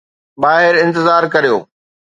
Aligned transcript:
ٻاهر 0.41 0.73
انتظار 0.83 1.23
ڪريو. 1.33 1.57